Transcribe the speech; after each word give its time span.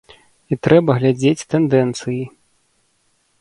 І 0.53 0.57
трэба 0.67 0.95
глядзець 0.99 1.47
тэндэнцыі. 1.51 2.23